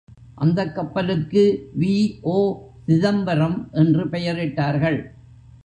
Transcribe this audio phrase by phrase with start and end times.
[0.35, 1.43] அந்தக் கப்பலுக்கு
[1.79, 4.99] வி.ஓ.சிதம்பரம் என்று பெயரிட்டார்கள்.